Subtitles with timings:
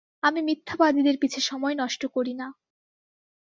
[0.23, 2.47] আমি মিথ্যাবাদীদের পিছে সময় নষ্ট করি না।